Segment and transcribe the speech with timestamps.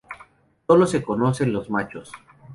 [0.65, 2.11] Solo se conocen los machos.